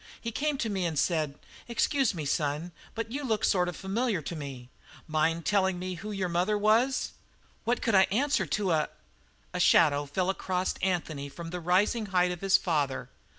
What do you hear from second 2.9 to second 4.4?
but you look sort of familiar to